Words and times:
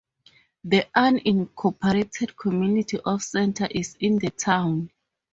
The 0.63 0.87
unincorporated 0.97 2.35
community 2.35 2.97
of 3.05 3.21
Center 3.21 3.67
is 3.69 3.95
in 3.99 4.17
the 4.17 4.31
town. 4.31 4.89